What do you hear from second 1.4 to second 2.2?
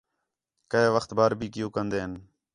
کیو کندین